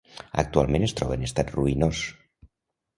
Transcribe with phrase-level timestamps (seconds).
[0.43, 2.05] Actualment es troba en estat ruïnós.